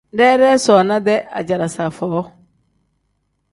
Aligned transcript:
Deedee 0.19 0.53
soona-dee 0.63 1.17
ajalaaza 1.41 1.89
foo. 2.01 2.25